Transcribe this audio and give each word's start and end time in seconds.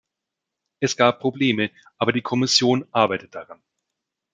Es 0.79 0.97
gab 0.97 1.19
Probleme, 1.19 1.69
aber 1.99 2.11
die 2.11 2.23
Kommission 2.23 2.87
arbeitet 2.91 3.35
daran. 3.35 3.61